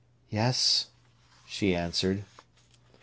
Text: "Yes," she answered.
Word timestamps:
"Yes," 0.31 0.87
she 1.45 1.75
answered. 1.75 2.23